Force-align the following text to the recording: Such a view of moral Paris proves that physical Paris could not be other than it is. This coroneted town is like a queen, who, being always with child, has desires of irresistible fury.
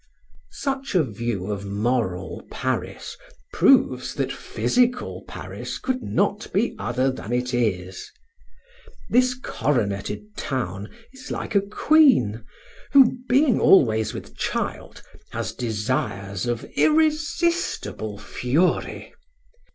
Such 0.57 0.95
a 0.95 1.03
view 1.03 1.51
of 1.51 1.63
moral 1.63 2.43
Paris 2.49 3.15
proves 3.53 4.15
that 4.15 4.31
physical 4.31 5.23
Paris 5.27 5.77
could 5.77 6.01
not 6.01 6.51
be 6.51 6.75
other 6.79 7.11
than 7.11 7.31
it 7.31 7.53
is. 7.53 8.11
This 9.11 9.35
coroneted 9.39 10.35
town 10.35 10.89
is 11.13 11.29
like 11.29 11.53
a 11.53 11.61
queen, 11.61 12.43
who, 12.93 13.19
being 13.29 13.59
always 13.59 14.11
with 14.11 14.35
child, 14.35 15.03
has 15.33 15.53
desires 15.53 16.47
of 16.47 16.65
irresistible 16.75 18.17
fury. 18.17 19.13